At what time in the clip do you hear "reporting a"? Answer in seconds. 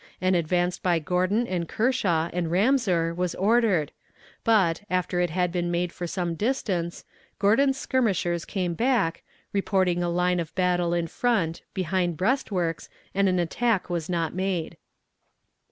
9.53-10.09